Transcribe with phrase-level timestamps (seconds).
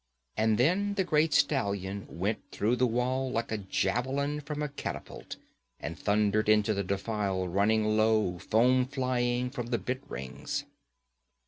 [0.35, 5.35] And then the great stallion went through the wall like a javelin from a catapult,
[5.79, 10.65] and thundered into the defile, running low, foam flying from the bit rings.